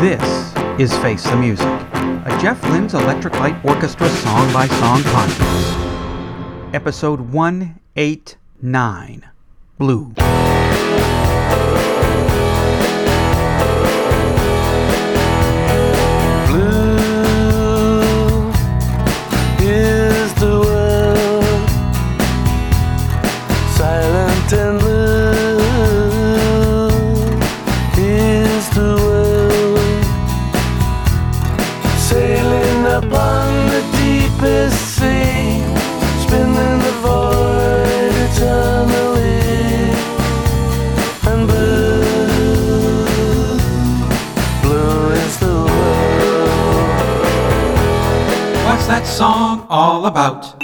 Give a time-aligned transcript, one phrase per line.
[0.00, 6.72] This is Face the Music, a Jeff Lynne's Electric Light Orchestra song by song podcast.
[6.72, 9.28] Episode 189
[9.78, 10.04] Blue.
[10.06, 10.27] Blue
[49.18, 50.56] song all about?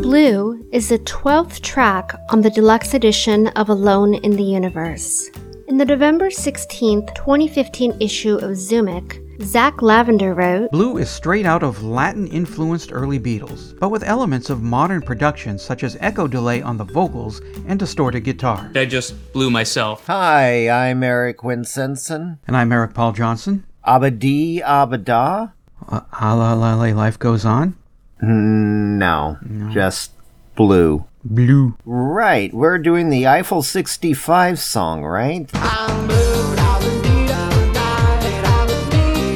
[0.00, 5.28] Blue is the 12th track on the deluxe edition of Alone in the Universe.
[5.66, 11.64] In the November 16, 2015 issue of Zoomic, Zach Lavender wrote, Blue is straight out
[11.64, 16.62] of Latin influenced early Beatles, but with elements of modern production such as echo delay
[16.62, 18.70] on the vocals and distorted guitar.
[18.76, 20.06] I just blew myself.
[20.06, 22.38] Hi, I'm Eric Winsenson.
[22.46, 23.64] And I'm Eric Paul Johnson.
[23.84, 25.48] Ob-La-Di Ob-La-Da?
[25.88, 27.76] Uh, a la la la, life goes on.
[28.20, 29.38] No,
[29.72, 30.12] just
[30.56, 31.04] blue.
[31.24, 31.76] Blue.
[31.84, 35.50] Right, we're doing the Eiffel 65 song, right?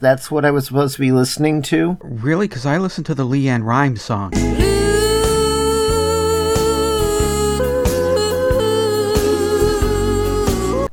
[0.00, 1.96] That's what I was supposed to be listening to?
[2.02, 2.46] Really?
[2.46, 4.32] Because I listened to the LeAnn Rimes song.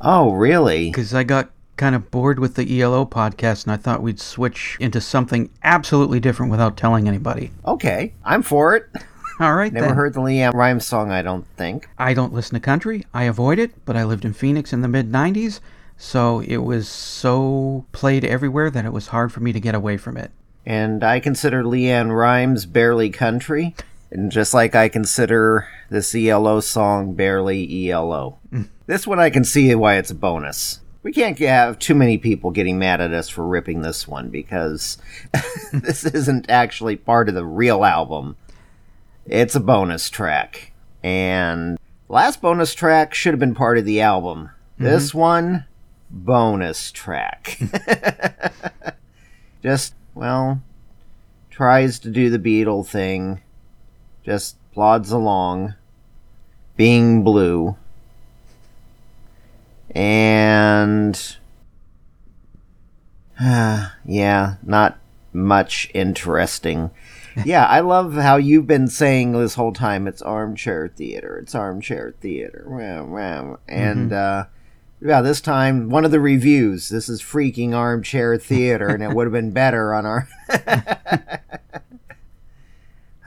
[0.00, 0.88] Oh, really?
[0.90, 1.50] Because I got
[1.82, 6.20] kind of bored with the ELO podcast and I thought we'd switch into something absolutely
[6.20, 7.50] different without telling anybody.
[7.66, 8.86] Okay, I'm for it.
[9.40, 9.96] All right, Never then.
[9.96, 11.88] heard the LeAnn Rimes song, I don't think.
[11.98, 13.04] I don't listen to country.
[13.12, 15.58] I avoid it, but I lived in Phoenix in the mid 90s,
[15.96, 19.96] so it was so played everywhere that it was hard for me to get away
[19.96, 20.30] from it.
[20.64, 23.74] And I consider LeAnn Rimes barely country.
[24.12, 28.38] And just like I consider this ELO song barely ELO.
[28.52, 28.68] Mm.
[28.86, 30.78] this one I can see why it's a bonus.
[31.02, 34.98] We can't have too many people getting mad at us for ripping this one because
[35.72, 38.36] this isn't actually part of the real album.
[39.26, 40.72] It's a bonus track.
[41.02, 44.50] And last bonus track should have been part of the album.
[44.74, 44.84] Mm-hmm.
[44.84, 45.66] This one,
[46.10, 47.58] bonus track.
[49.62, 50.60] Just, well,
[51.50, 53.40] tries to do the Beatle thing,
[54.24, 55.74] just plods along,
[56.76, 57.76] being blue.
[59.94, 60.31] And.
[63.40, 64.98] yeah, not
[65.32, 66.90] much interesting.
[67.44, 72.14] yeah, I love how you've been saying this whole time it's armchair theater, it's armchair
[72.20, 72.64] theater.
[73.68, 74.44] And, uh,
[75.04, 76.88] yeah, this time, one of the reviews.
[76.88, 80.28] This is freaking armchair theater, and it would have been better on our.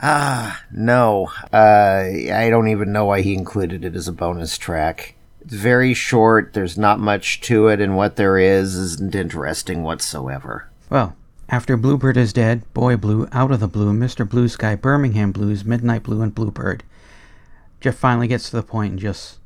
[0.02, 1.30] ah, no.
[1.52, 5.15] Uh, I don't even know why he included it as a bonus track.
[5.46, 10.68] Very short, there's not much to it, and what there is isn't interesting whatsoever.
[10.90, 11.16] Well,
[11.48, 14.28] after Bluebird is dead, Boy Blue, Out of the Blue, Mr.
[14.28, 16.82] Blue Sky, Birmingham Blues, Midnight Blue, and Bluebird,
[17.80, 19.38] Jeff finally gets to the point and just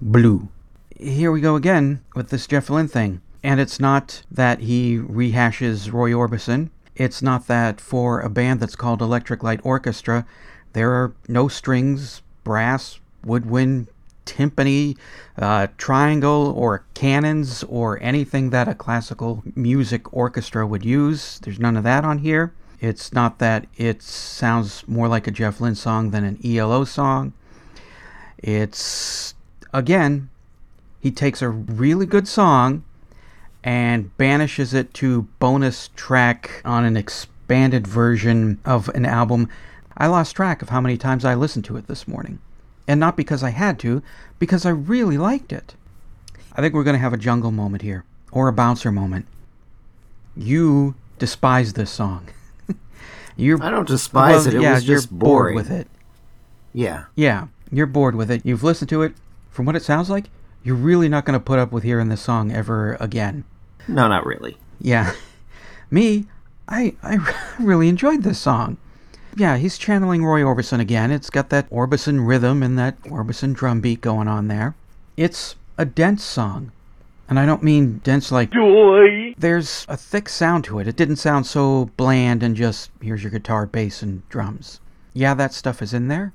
[0.00, 0.48] blue.
[0.96, 3.20] Here we go again with this Jeff Lynne thing.
[3.42, 6.70] And it's not that he rehashes Roy Orbison.
[6.94, 10.24] It's not that for a band that's called Electric Light Orchestra,
[10.72, 13.88] there are no strings, brass, woodwind,
[14.26, 14.96] timpani,
[15.38, 21.38] uh, triangle, or cannons, or anything that a classical music orchestra would use.
[21.38, 22.52] There's none of that on here.
[22.80, 27.32] It's not that it sounds more like a Jeff Lynne song than an ELO song.
[28.38, 29.34] It's,
[29.72, 30.28] again,
[31.00, 32.84] he takes a really good song
[33.64, 39.48] and banishes it to bonus track on an expanded version of an album.
[39.96, 42.38] I lost track of how many times I listened to it this morning.
[42.88, 44.02] And not because I had to,
[44.38, 45.74] because I really liked it.
[46.54, 49.26] I think we're going to have a jungle moment here, or a bouncer moment.
[50.36, 52.28] You despise this song.
[53.36, 54.54] you're, I don't despise well, it.
[54.54, 55.88] It yeah, was you're just bored with it.
[56.72, 57.04] Yeah.
[57.14, 58.44] Yeah, you're bored with it.
[58.44, 59.14] You've listened to it.
[59.50, 60.26] From what it sounds like,
[60.62, 63.44] you're really not going to put up with hearing this song ever again.
[63.88, 64.56] No, not really.
[64.80, 65.14] Yeah.
[65.90, 66.26] Me,
[66.68, 67.18] I I
[67.58, 68.76] really enjoyed this song.
[69.38, 71.10] Yeah, he's channeling Roy Orbison again.
[71.10, 74.74] It's got that Orbison rhythm and that Orbison drum beat going on there.
[75.14, 76.72] It's a dense song.
[77.28, 79.34] And I don't mean dense like Joy.
[79.36, 80.88] there's a thick sound to it.
[80.88, 84.80] It didn't sound so bland and just here's your guitar, bass, and drums.
[85.12, 86.32] Yeah, that stuff is in there,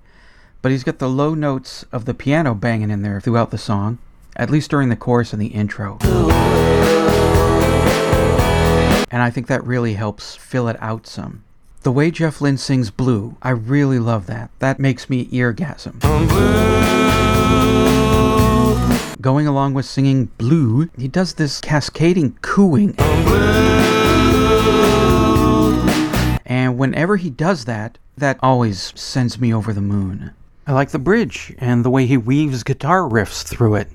[0.61, 3.97] but he's got the low notes of the piano banging in there throughout the song,
[4.35, 5.97] at least during the chorus and the intro.
[9.09, 11.43] And I think that really helps fill it out some.
[11.83, 14.51] The way Jeff Lynne sings Blue, I really love that.
[14.59, 15.99] That makes me eargasm.
[19.19, 22.93] Going along with singing Blue, he does this cascading cooing.
[26.45, 30.33] And whenever he does that, that always sends me over the moon.
[30.67, 33.89] I like the bridge and the way he weaves guitar riffs through it.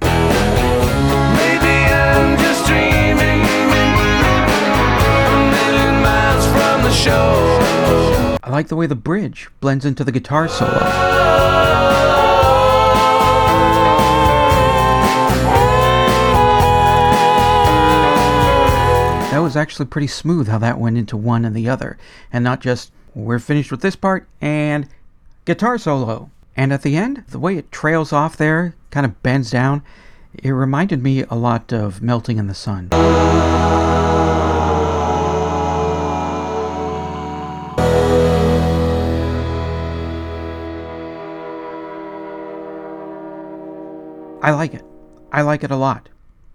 [8.56, 10.78] Like the way the bridge blends into the guitar solo.
[19.28, 21.98] That was actually pretty smooth how that went into one and the other,
[22.32, 24.88] and not just we're finished with this part and
[25.44, 26.30] guitar solo.
[26.56, 29.82] And at the end, the way it trails off there, kind of bends down,
[30.32, 32.88] it reminded me a lot of Melting in the Sun.
[44.46, 44.84] I like it.
[45.32, 46.08] I like it a lot.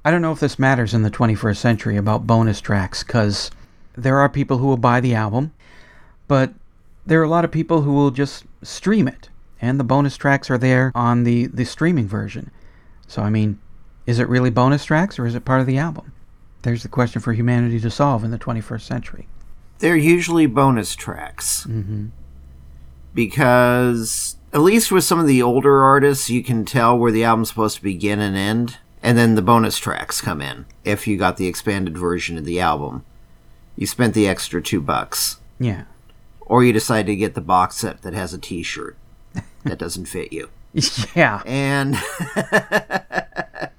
[0.06, 3.52] I don't know if this matters in the 21st century about bonus tracks, because
[3.96, 5.54] there are people who will buy the album,
[6.30, 6.54] but
[7.06, 9.28] there are a lot of people who will just stream it,
[9.60, 12.50] and the bonus tracks are there on the, the streaming version.
[13.08, 13.60] So, I mean,
[14.06, 16.14] is it really bonus tracks or is it part of the album?
[16.62, 19.28] There's the question for humanity to solve in the 21st century.
[19.80, 21.68] They're usually bonus tracks.
[21.68, 22.08] Mm-hmm.
[23.14, 27.50] Because, at least with some of the older artists, you can tell where the album's
[27.50, 28.78] supposed to begin and end.
[29.04, 32.60] And then the bonus tracks come in if you got the expanded version of the
[32.60, 33.04] album.
[33.76, 35.38] You spent the extra two bucks.
[35.60, 35.86] Yeah.
[36.42, 38.96] Or you decide to get the box set that has a t shirt
[39.64, 40.50] that doesn't fit you.
[41.16, 41.42] Yeah.
[41.46, 41.98] and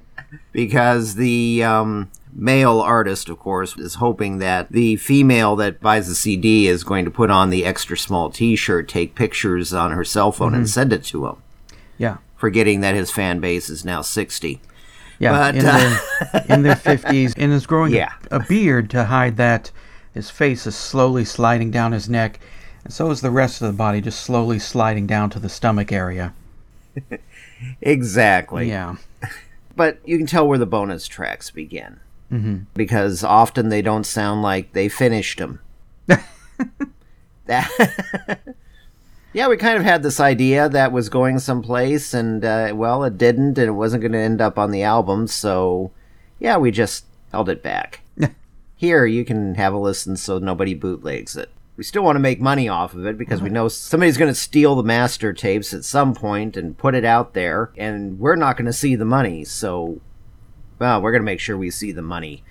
[0.52, 6.14] because the um, male artist, of course, is hoping that the female that buys the
[6.14, 10.32] CD is going to put on the extra small T-shirt, take pictures on her cell
[10.32, 11.36] phone, and send it to him,
[11.98, 12.16] Yeah.
[12.36, 14.60] forgetting that his fan base is now sixty.
[15.18, 16.00] Yeah, But, in, uh,
[16.32, 18.12] their, in their 50s, and is growing Yeah.
[18.30, 19.70] a, a beard to hide that
[20.14, 22.40] his face is slowly sliding down his neck,
[22.84, 25.92] and so is the rest of the body just slowly sliding down to the stomach
[25.92, 26.34] area.
[27.80, 28.68] Exactly.
[28.68, 28.96] Yeah.
[29.74, 32.00] But you can tell where the bonus tracks begin.
[32.32, 32.64] Mm-hmm.
[32.74, 35.60] Because often they don't sound like they finished them.
[37.46, 38.40] that.
[39.32, 43.18] yeah, we kind of had this idea that was going someplace, and, uh, well, it
[43.18, 45.90] didn't, and it wasn't going to end up on the album, so,
[46.38, 48.00] yeah, we just held it back.
[48.76, 51.50] Here, you can have a listen so nobody bootlegs it.
[51.76, 54.38] We still want to make money off of it because we know somebody's going to
[54.38, 58.56] steal the master tapes at some point and put it out there, and we're not
[58.56, 59.44] going to see the money.
[59.44, 60.00] So,
[60.78, 62.44] well, we're going to make sure we see the money.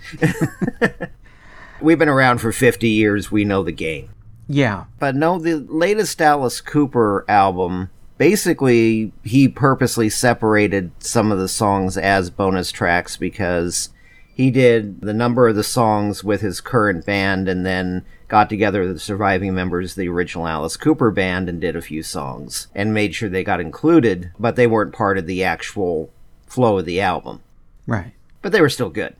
[1.81, 3.31] We've been around for 50 years.
[3.31, 4.09] We know the game.
[4.47, 4.85] Yeah.
[4.99, 11.97] But no, the latest Alice Cooper album, basically, he purposely separated some of the songs
[11.97, 13.89] as bonus tracks because
[14.33, 18.91] he did the number of the songs with his current band and then got together
[18.91, 22.93] the surviving members of the original Alice Cooper band and did a few songs and
[22.93, 26.09] made sure they got included, but they weren't part of the actual
[26.47, 27.41] flow of the album.
[27.87, 28.13] Right.
[28.41, 29.15] But they were still good.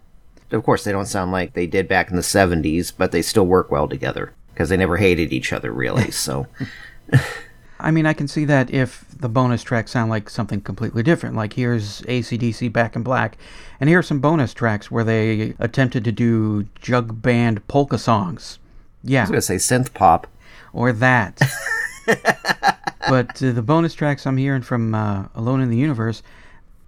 [0.51, 3.45] Of course, they don't sound like they did back in the 70s, but they still
[3.45, 6.11] work well together because they never hated each other, really.
[6.11, 6.47] So,
[7.79, 11.35] I mean, I can see that if the bonus tracks sound like something completely different.
[11.35, 13.37] Like here's ACDC Back in Black,
[13.79, 18.59] and here are some bonus tracks where they attempted to do jug band polka songs.
[19.03, 19.21] Yeah.
[19.21, 20.27] I was going to say synth pop.
[20.73, 21.41] or that.
[23.09, 26.21] but uh, the bonus tracks I'm hearing from uh, Alone in the Universe,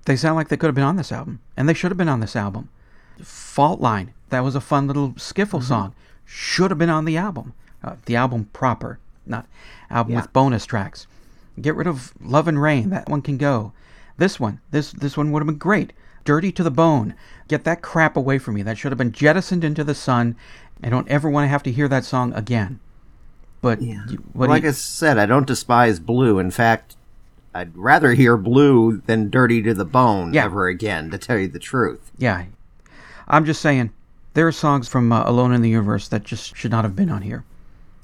[0.05, 2.09] they sound like they could have been on this album, and they should have been
[2.09, 2.69] on this album.
[3.21, 5.93] Fault Line, that was a fun little skiffle song,
[6.25, 7.53] should have been on the album.
[7.83, 9.45] Uh, the album proper, not
[9.89, 11.05] album with bonus tracks.
[11.61, 13.71] Get rid of Love and Rain, that one can go.
[14.17, 15.93] This one, this this one would have been great.
[16.25, 17.13] Dirty to the Bone,
[17.49, 18.61] get that crap away from me.
[18.63, 20.35] That should have been jettisoned into the sun.
[20.81, 22.79] I don't ever want to have to hear that song again.
[23.61, 26.39] But you- what like you- I said, I don't despise Blue.
[26.39, 26.95] In fact,
[27.53, 30.45] I'd rather hear Blue than Dirty to the Bone yeah.
[30.45, 32.11] ever again, to tell you the truth.
[32.17, 32.45] Yeah.
[33.27, 33.91] I'm just saying,
[34.33, 37.09] there are songs from uh, Alone in the Universe that just should not have been
[37.09, 37.43] on here.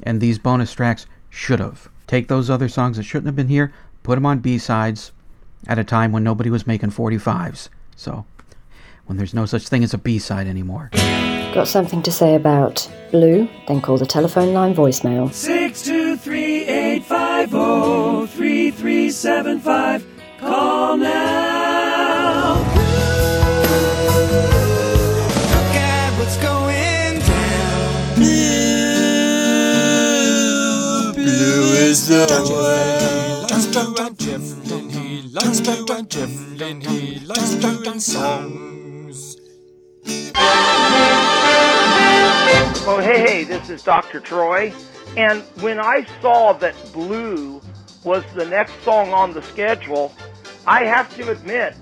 [0.04, 1.90] And these bonus tracks should have.
[2.08, 5.12] Take those other songs that shouldn't have been here, put them on B-sides
[5.68, 7.70] at a time when nobody was making 45s.
[7.96, 8.26] So,
[9.08, 10.90] when there's no such thing as a B-side anymore.
[11.54, 13.50] Got something to say about Blue?
[13.68, 15.34] Then call the telephone line voicemail.
[17.48, 20.04] 850-3375.
[20.40, 22.56] Call now.
[25.48, 28.16] Look at what's going down.
[28.16, 28.26] Blue,
[31.14, 33.44] blue is the way.
[33.44, 34.90] Likes blue and Jeff Lynne.
[34.90, 36.30] He likes blue and Jeff
[36.60, 36.82] Lynne.
[36.82, 39.38] He likes blue and songs.
[42.86, 44.20] Well, hey, hey, this is Dr.
[44.20, 44.74] Troy.
[45.18, 47.62] And when I saw that Blue
[48.04, 50.14] was the next song on the schedule,
[50.66, 51.76] I have to admit,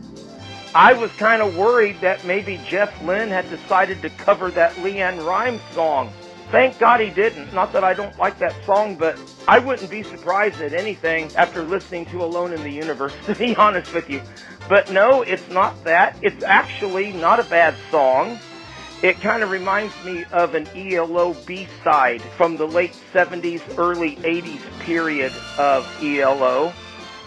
[0.74, 5.26] I was kind of worried that maybe Jeff Lynne had decided to cover that LeAnn
[5.26, 6.12] Rimes song.
[6.52, 7.54] Thank God he didn't.
[7.54, 11.62] Not that I don't like that song, but I wouldn't be surprised at anything after
[11.62, 14.22] listening to Alone in the Universe, to be honest with you.
[14.70, 16.18] But no, it's not that.
[16.22, 18.40] It's actually not a bad song.
[19.04, 24.80] It kind of reminds me of an ELO B-side from the late 70s, early 80s
[24.80, 26.74] period of ELO.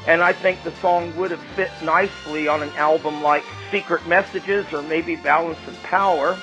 [0.08, 4.72] And I think the song would have fit nicely on an album like Secret Messages
[4.72, 6.36] or maybe Balance of Power.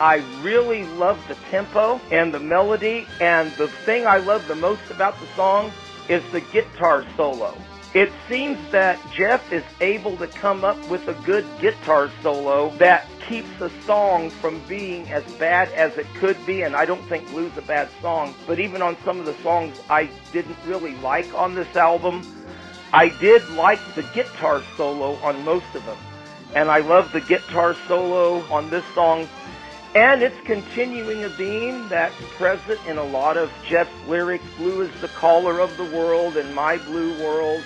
[0.00, 4.90] I really love the tempo and the melody, and the thing I love the most
[4.90, 5.72] about the song
[6.08, 7.54] is the guitar solo.
[7.92, 13.06] It seems that Jeff is able to come up with a good guitar solo that
[13.30, 17.30] keeps the song from being as bad as it could be, and I don't think
[17.30, 21.32] Blue's a bad song, but even on some of the songs I didn't really like
[21.32, 22.22] on this album,
[22.92, 25.96] I did like the guitar solo on most of them.
[26.56, 29.28] And I love the guitar solo on this song.
[29.94, 34.44] And it's continuing a theme that's present in a lot of Jeff's lyrics.
[34.56, 37.62] Blue is the color of the world and my blue world.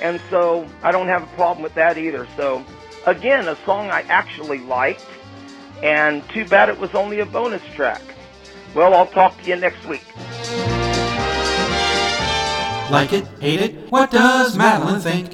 [0.00, 2.26] And so I don't have a problem with that either.
[2.38, 2.64] So
[3.06, 5.04] again, a song I actually liked.
[5.82, 8.02] And too bad it was only a bonus track.
[8.74, 10.04] Well, I'll talk to you next week.
[12.90, 13.26] Like it?
[13.40, 13.90] Hate it?
[13.90, 15.33] What does Madeline think?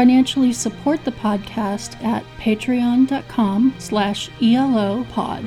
[0.00, 5.44] financially support the podcast at patreon.com slash elopod.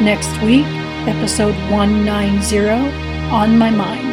[0.00, 0.64] Next week,
[1.08, 2.68] episode 190,
[3.32, 4.07] On My Mind.